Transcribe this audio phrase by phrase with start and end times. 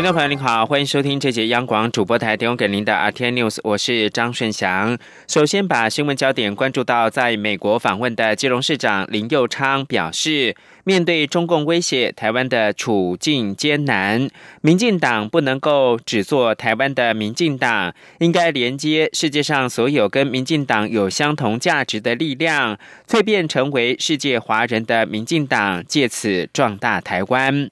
[0.00, 4.96] 听众朋友您好，欢迎收听这节央广主播台提供给您的 RT News，我是张顺祥。
[5.28, 14.30] 首先把新闻焦点关注到在美国访问的基隆市长林佑昌表示，面对中共威胁，台湾的处境艰难，
[14.62, 27.70] 民进党不能够只做台湾的民进党，应该连接世界上所有跟民进党有相同价值的力量，蜕变成为世界华人的民进党，借此壮大台湾。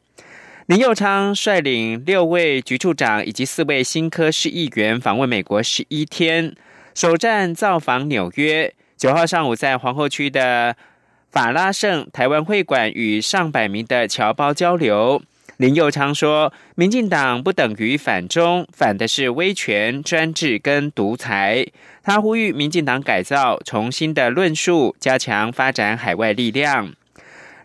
[0.69, 6.55] 林佑昌率领六位局处长以及四位新科市议员访问美国十一天，
[6.95, 8.75] 首站造访纽约。
[8.95, 10.77] 九号上午在皇后区的
[11.31, 15.23] 法拉盛台湾会馆与上百名的侨胞交流。
[15.57, 21.67] 林佑昌说：“民进党不等于反中，反的是威权、专制跟独裁。”
[22.05, 26.93] 他呼吁民进党改造，重新的论述，加强发展海外力量。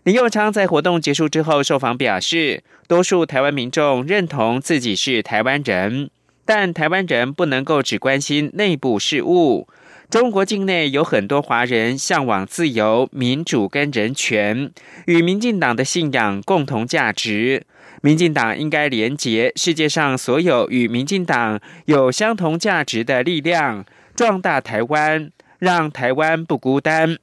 [0.04, 6.10] 林佑昌在活动结束之后受访表示，多数台湾民众认同自己是台湾人，
[6.44, 9.66] 但台湾人不能够只关心内部事务。
[10.10, 14.70] 中国境内有很多华人向往自由、民主跟人权，
[15.06, 17.64] 与民进党的信仰共同价值。
[18.02, 27.16] 民进党应该连结世界上所有与民进党有相同价值的力量，壮大台湾，让台湾不孤单。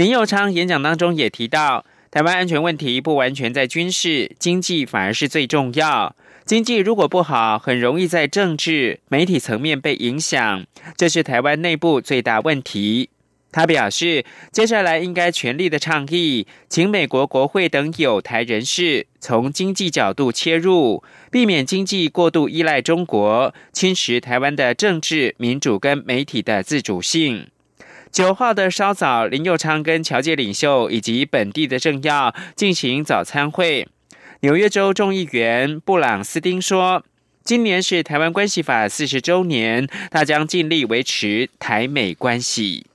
[0.00, 6.16] 林佑昌演讲当中也提到，台湾安全问题不完全在军事，经济反而是最重要。
[6.46, 10.64] 经济如果不好，很容易在政治、媒体层面被影响，
[10.96, 13.10] 这是台湾内部最大问题。
[13.52, 27.48] 他表示，接下来应该全力的倡议，请美国国会等有台人士从经济角度切入，避免经济过度依赖中国，侵蚀台湾的政治、民主跟媒体的自主性。
[28.12, 33.86] 九号的稍早，林佑昌跟侨界领袖以及本地的政要进行早餐会。
[34.40, 37.04] 纽约州众议员布朗斯丁说
[37.44, 42.86] ：“今年是台湾关系法四十周年，他将尽力维持台美关系。”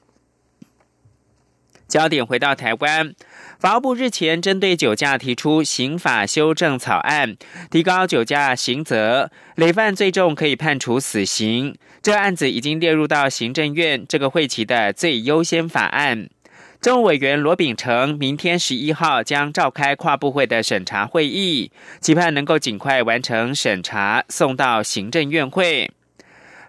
[1.87, 3.15] 焦点回到台湾。
[3.57, 7.37] 法务部日前针对酒驾提出刑法修正草案，
[7.71, 11.75] 提高酒驾刑责，累犯最重可以判处死刑。
[12.01, 16.29] 这案子已经列入到行政院这个会期的最优先法案。
[16.81, 25.89] 政务委员罗秉成明天十一号将召开跨部会的审查会议，期盼能够尽快完成审查，送到行政院会。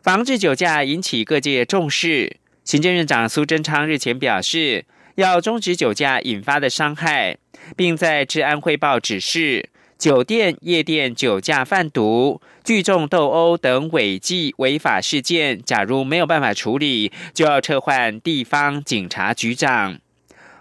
[0.03, 4.85] 防治酒驾引起各界重视，行政院长苏贞昌日前表示。
[5.17, 7.39] 要终止酒驾引发的伤害，
[7.75, 19.99] 并在治安汇报指示，酒店、夜店酒驾贩毒、聚众斗殴等违纪违法事件，假如没有办法处理，就要撤换地方警察局长。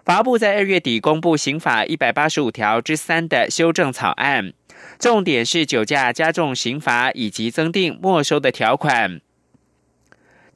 [0.05, 4.53] 法务部在二月底公布刑法一百八十五条之三的修正草案，
[4.97, 9.19] 重点是酒驾加重刑罚以及增订没收的条款。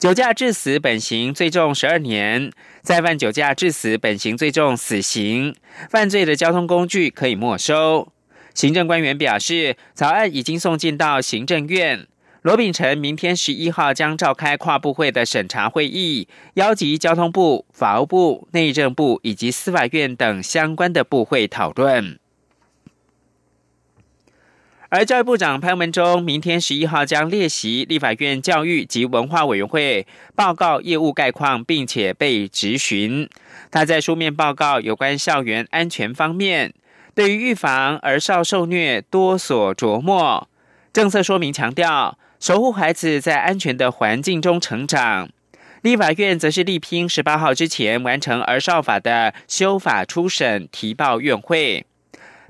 [0.00, 2.50] 酒驾致死本刑最重十二年，
[2.80, 5.54] 再犯酒驾致死本刑最重死刑。
[5.90, 8.10] 犯罪的交通工具可以没收。
[8.54, 12.06] 行政官员表示，草案已经送进到行政院。
[12.40, 22.18] 罗秉成明天十一号将召开跨部会的审查会议，邀集交通部、法务部、内政部以及司法院等相关的部会讨论。
[24.90, 33.28] 而教育部长潘文忠明天十一号将列席立法院教育及文化委员会报告业务概况，并且被质询。
[33.70, 36.74] 他在书面报告有关校园安全方面，
[37.14, 40.48] 对于预防儿少受虐多所琢磨。
[40.92, 45.30] 政策说明强调，守护孩子在安全的环境中成长。
[45.82, 51.86] 立法院则是力拼十八号之前完成儿少法的修法初审提报院会。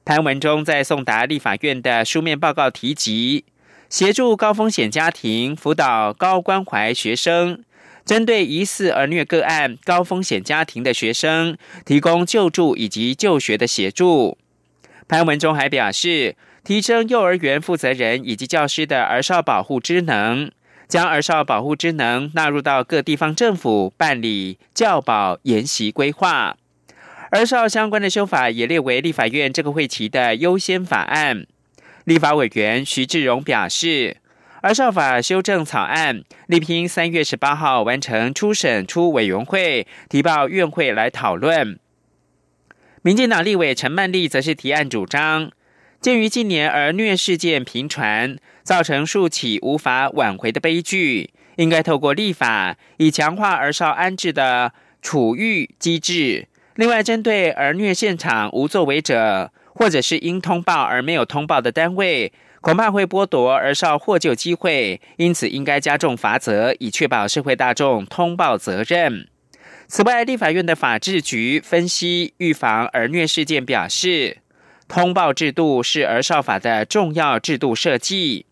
[0.05, 3.45] 潘文中在送达立法院的书面报告提及，
[3.89, 7.63] 协助高风险家庭辅导高关怀学生，
[8.05, 14.39] 针对疑似儿虐个案、高风险家庭的学生，提供救助以及就学的协助。
[15.07, 20.51] 潘文中还表示，提升幼儿园负责人以及教师的儿少保护职能，
[20.89, 26.57] 将儿少保护职能纳入到各地方政府办理教保研习规划。
[27.31, 31.47] 而少相关的修法也列为立法院这个会期的优先法案。
[32.05, 34.17] 立法委员徐志荣表示，
[34.63, 41.79] 儿少法修正草案力拼三月十八号完成初审出委员会提报院会来讨论。
[43.03, 45.53] 民进党立委陈曼丽则是提案主张，
[46.01, 56.49] 鉴于近年儿虐事件频传，造成数起无法挽回的悲剧，应该透过立法，以强化儿少安置的处遇机制。
[56.81, 62.33] 另外，针对儿虐现场无作为者，或者是因通报而没有通报的单位，
[62.63, 64.99] 恐怕会剥夺儿少获救机会。
[65.19, 69.29] 因此，应该加重罚则，以确保社会大众通报责任。
[69.89, 74.39] 此外，立法院的法制局分析预防儿虐事件表示。
[74.89, 78.47] 通报制度是儿少法的重要制度设计。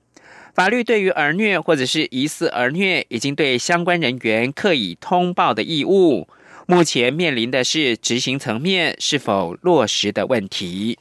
[0.55, 6.29] 法律对于儿虐或者是疑似儿虐，已经对相关人员刻以通报的义务。
[6.71, 10.99] 目前面临的是执行层面是否落实的问题。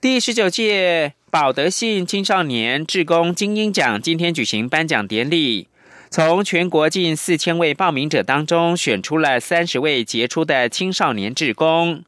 [0.00, 5.68] 第十九届保德信青少年志工精英奖今天举行颁奖典礼。
[6.10, 12.02] 从全国近四千位报名者当中，选出了三十位杰出的青少年志工，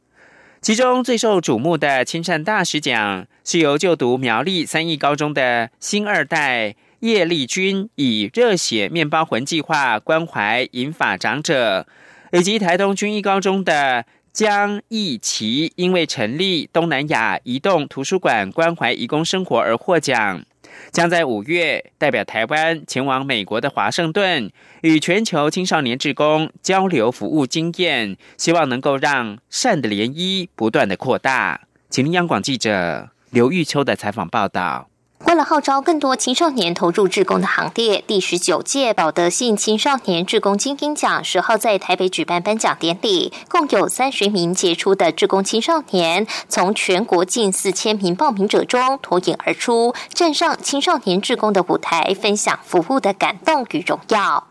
[0.60, 11.86] 其中最受瞩目的亲善大使奖，是由就读苗栗三义高中的新二代叶丽君，以热血面包魂计划关怀银发长者，
[12.32, 20.44] 以及台东军医高中的江义琪，因为成立东南亚移动图书馆关怀移工生活而获奖。
[20.92, 24.50] 将在五月代表台湾前往美国的华盛顿，
[24.82, 31.60] 与全球青少年志工交流服务经验，希望能够让善的涟漪不断的扩大。
[31.88, 34.88] 请央广记者刘玉秋的采访报道。
[35.28, 54.46] 为了号召更多青少年投入志工的行列，第十九届保德信青少年志工精英奖十号在台北举办颁奖典礼，共有三十名杰出的志工青少年，从全国近四千名报名者中脱颖而出，站上青少年志工的舞台，分享服务的感动与荣耀。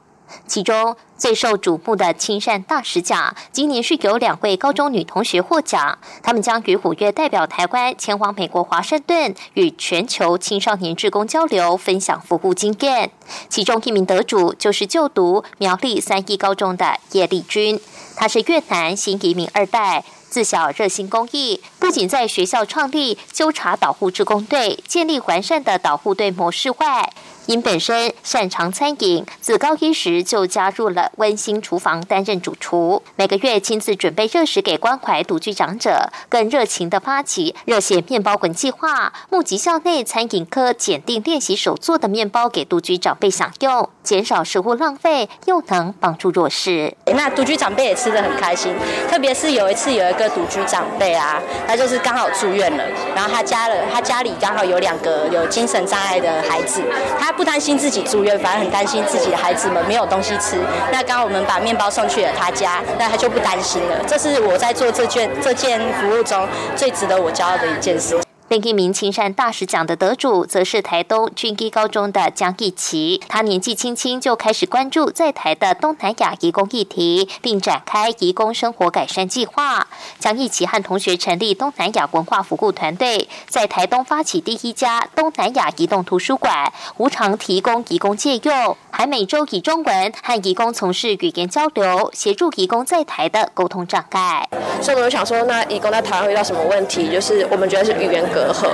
[0.47, 5.97] 其中最受瞩目的亲善大使奖，今年是由两位高中女同学获奖。
[6.21, 13.11] 他们将于五月代表台湾前往美国华盛顿，与全球青少年志工交流，分享服务经验。
[13.49, 17.79] 其中一名得主就是就读苗栗三一高中的叶丽君，
[18.15, 27.11] 她是越南新移民二代，自小热心公益，不仅在学校创立纠察导护志工队，建立完善的导护队模式外。
[27.47, 46.93] 因本身擅长餐饮，自高一时就加入了温馨厨房担任主厨，每个月亲自准备热食给关怀独居长者，更热情的发起热血面包滚计划，募集校内餐饮科检定练习手做的面包给独居长辈享用，减少食物浪费，又能帮助弱势。
[47.05, 48.75] 那独居长辈也吃得很开心，
[49.09, 52.83] 特别是有一次有一个独居长辈啊，他就是刚好住院了，
[53.15, 56.83] 然后他家了他家里刚好有两个有精神障碍的孩子，
[57.17, 57.36] 他。
[57.37, 60.57] 不担心自己住院，反而很担心自己的孩子们没有东西吃。
[60.91, 64.03] 那刚我们把面包送去了他家，那他就不担心了。
[64.07, 68.26] 这是我在做这件这件服务中最值得我骄傲的一件事。
[68.49, 73.21] 另一名青山大使奖的得主，则是台东军医高中的江义琪。
[73.27, 79.85] 他年纪轻轻就开始关注在台的东南亚移工议题，并展开移工生活改善计划。
[80.17, 94.47] 江义琪和同学成立东南亚文化服务团队，在台东发起第一家东南亚移动图书馆，无偿提供移工借用，还每周以中文和移工从事语言交流，协助移工在台的沟通障碍。
[94.81, 97.11] 所以我们想说，那移工在台湾遇到什么问题？
[97.11, 98.25] 就是我们觉得是语言。
[98.37, 98.69] 隔阂，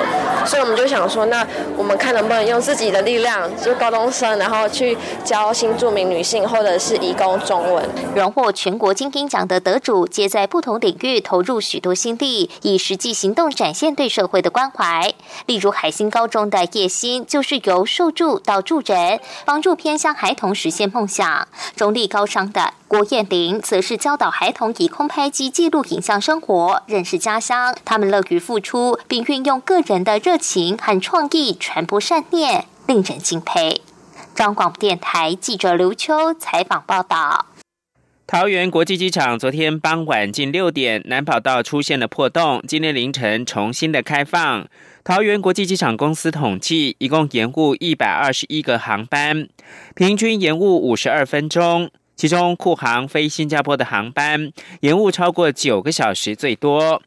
[0.46, 7.82] 所以我们就想说，那我们看能不能用自己的力量，就高中生，然后去教新著名女性或者是义工中文。
[8.14, 15.14] 荣获全国精英奖的得主，皆在不同领域投入许多心力，以实际行动展现对社会的关怀。
[15.46, 21.48] 例如海星高中的叶欣，就是由受助到助人，帮助偏乡孩童实现梦想。
[21.78, 27.74] 中立高商的郭燕玲，则是教导孩童以空拍机记录影像生活，认识家乡。
[27.86, 29.53] 他们乐于付出，并运用。
[29.54, 33.82] 用个人的热情和创意传播善念，令人敬佩。
[34.34, 37.46] 张广电台记者刘秋采访报道：
[38.26, 44.68] 桃园国际机场昨天傍晚近六点，南跑道出现了破洞，今天凌晨重新的开放。
[45.04, 49.48] 桃园国际机场公司统计，一共延误一百二十一个航班，
[49.94, 57.04] 平均延误五十二分钟，其中库航飞新加坡的航班延误超过九个小时，最多。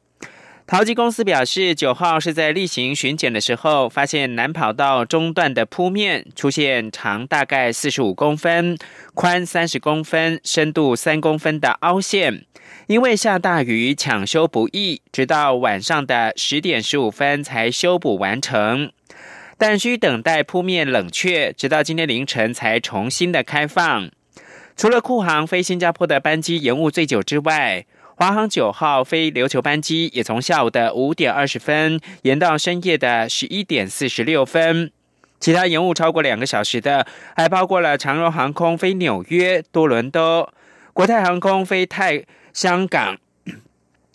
[0.67, 8.77] 淘机公司表示，九号是在例行巡检的时候，发现南跑道中段的铺面出现长大概四十五公分、
[9.15, 12.45] 宽三十公分、深度三公分的凹陷，
[12.89, 18.91] 因为下大雨抢修不易，直到晚上的十点十五分才修补完成，
[19.57, 24.11] 但需等待铺面冷却，直到今天凌晨才重新的开放。
[24.77, 27.87] 除了库航飞新加坡的班机延误最久之外，
[28.19, 34.91] 华航九号飞琉球班机也从下午的五点二十分延到深夜的十一点四十六分。
[35.39, 37.07] 其他延误超过两个小时的，
[37.37, 40.51] 还包括了长荣航空飞纽约、多伦多，
[40.95, 43.19] 国泰航空飞泰香港，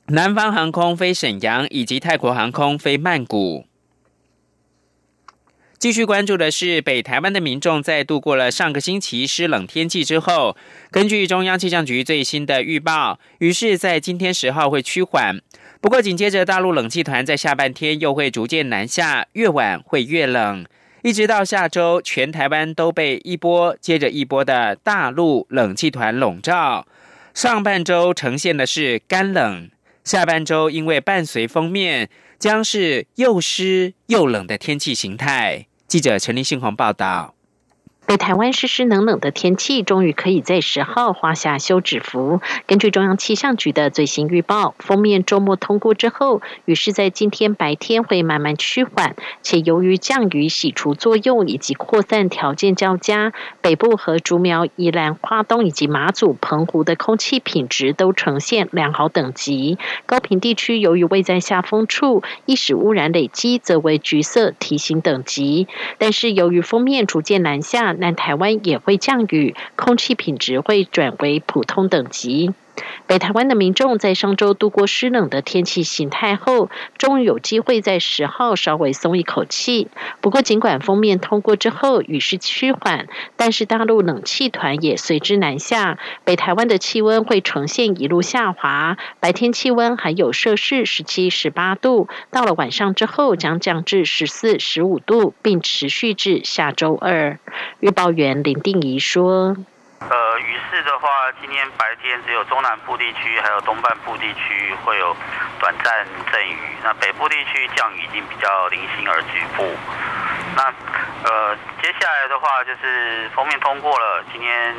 [0.07, 3.67] 南方航空飞沈阳，以及泰国航空飞曼谷。
[5.81, 10.55] 继续关注的是，北台湾的民众在度过了上个星期湿冷天气之后，
[10.91, 15.39] 根据中央气象局最新的预报，于是，在今天十号会趋缓。
[15.81, 20.63] 不过，紧接着大陆冷气团在下半天又会逐渐南下，越晚会越冷。
[21.01, 26.85] 一直到下周，全台湾都被一波接着一波的大陆冷气团笼罩。
[27.33, 29.71] 上半周呈现的是干冷，
[30.03, 32.07] 下半周因为伴随封面，
[32.37, 35.65] 将是又湿又冷的天气形态。
[35.91, 37.35] 记者陈立新鸿报道。
[38.07, 42.41] 北台湾湿湿冷冷的天气，终于可以在十号画下休止符。
[42.67, 53.31] 根据中央气象局的最新预报，封面周末通过之后，雨势在今天白天会慢慢趋缓，且由于降雨洗除作用以及扩散条件较佳，
[53.61, 59.77] 北部和竹苗、宜兰、花东以及马祖、澎湖的空气品质都呈现良好等级。
[60.05, 65.69] 高平地区由于位在下风处，易使污染累积，则为橘色提醒等级。
[65.97, 67.90] 但是由于封面逐渐南下。
[67.99, 72.53] 南台湾也会降雨，空气品质会转为普通等级。
[73.07, 79.89] 北台湾的民众在上周度过湿冷的天气形态后，终于有机会在十号稍微松一口气。
[80.21, 88.97] 不过，尽管封面通过之后雨势趋缓，但是大陆冷气团也随之南下，北台湾的气温会呈现一路下滑。
[89.19, 97.39] 白天气温还有摄氏十七、十八度，到了晚上之后将降至十四、十五度，并持续至下周二。
[97.79, 99.57] 预报员林定仪说。
[100.09, 105.15] 呃，雨势的话，今天白天只有中南部地区还有东半部地区会有
[105.59, 109.77] 短暂阵雨，那北部地区降雨已经比较零星而局部。
[110.55, 110.63] 那
[111.23, 114.75] 呃，接下来的话就是封面通过了，今天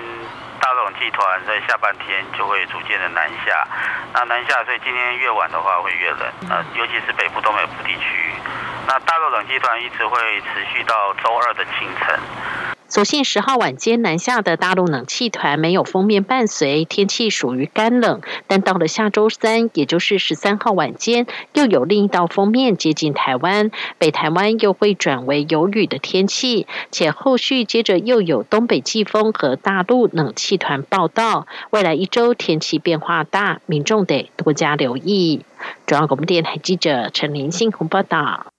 [0.61, 3.67] 大陆冷气团在下半天就会逐渐的南下，
[4.13, 8.35] 那南下，所以今天越晚的话会越冷，呃，尤其是北部、东北部地区。
[8.87, 12.21] 那大陆冷气团一直会持续到周二的清晨。
[12.93, 18.21] 所幸十号晚间南下的大陆冷气团没有封面伴随，天气属于干冷。
[18.47, 31.47] 但到了下周三，也就是十三号晚间，又有另一道封面接近台湾，北台湾又会转为有雨的天气，且后续接着又有东北季风和大陆冷气团报道。
[31.71, 35.47] 未来一周天气变化大，民众得多加留意。
[35.87, 38.52] 中央广播电台记者陈林信鸿报道。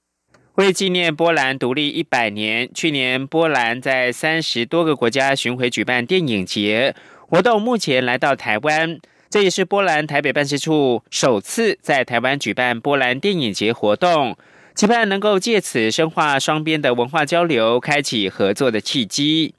[0.55, 6.93] 为纪念波兰独立一百年，去年波兰在三十多个国家巡回举办电影节
[7.27, 9.00] 活动，目前来到台湾，
[9.31, 14.38] 这也是波兰台北办事处首次在台湾举办波兰电影节活动，
[14.75, 19.55] 期盼能够借此深化双边的文化交流，开启合作的契机。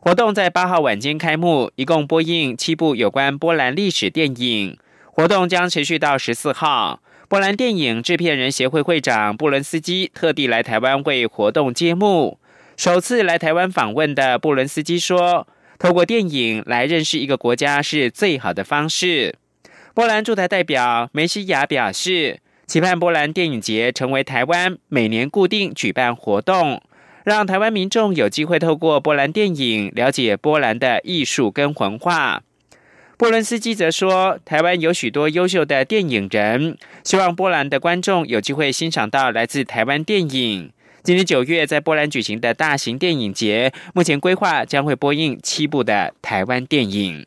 [0.00, 7.00] 活动在八号晚间开幕，一共播映七部有关波兰历史电影，活动将持续到十四号。
[7.32, 12.38] 波兰电影制片人协会会长布伦斯基特地来台湾为活动揭幕。
[12.76, 15.48] 首次来台湾访问的布伦斯基说
[15.80, 19.36] ：“透过电影来认识一个国家是最好的方式。”
[19.94, 26.82] 波兰驻台代表梅西亚表示，期盼波兰电影节成为台湾每年固定举办活动，
[27.24, 32.42] 让台湾民众有机会透过波兰电影了解波兰的艺术跟文化。
[33.16, 40.72] 波伦斯基则说：“台湾有许多优秀的电影人，希望波兰的观众有机会欣赏到来自台湾电影。
[41.04, 47.26] 今年九月在波兰举行的大型电影节，目前规划将会播映七部的台湾电影。”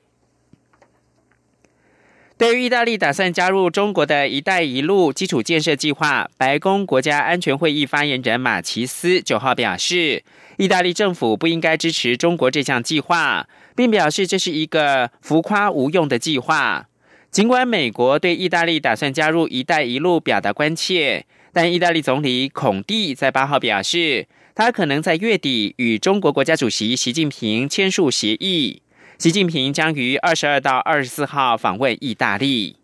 [2.37, 10.21] 对于意大利打算加入中国的一带一路基础建设计划，白宫国家安全会议发言人马奇斯九号表示，
[10.57, 13.47] 意大利政府不应该支持中国这项计划。
[13.75, 16.87] 并表示这是一个浮夸无用的计划。
[17.29, 28.81] 尽管美国对意大利打算加入“一带一路”表达关切，但意大利总理孔蒂在八号表示，他可能在月底与中国国家主席习近平签署协议。
[29.17, 32.77] 习近平将于二十二到二十四号访问意大利。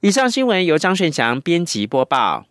[0.00, 2.46] 以上新闻由张顺祥编辑播报。